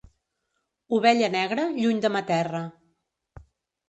[0.97, 2.63] Ovella negra, lluny de ma terra.